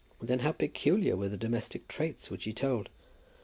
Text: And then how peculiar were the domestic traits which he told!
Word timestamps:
And 0.19 0.27
then 0.27 0.39
how 0.39 0.51
peculiar 0.51 1.15
were 1.15 1.29
the 1.29 1.37
domestic 1.37 1.87
traits 1.87 2.31
which 2.31 2.45
he 2.45 2.53
told! 2.53 2.89